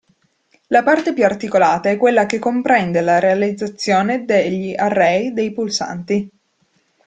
[0.69, 6.27] La parte più articolata è quella che comprende la realizzazione degli array dei pulsanti.